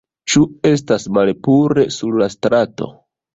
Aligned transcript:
Ĉu 0.35 0.41
estas 0.69 1.05
malpure 1.17 1.85
sur 1.99 2.17
la 2.23 2.31
strato? 2.37 2.91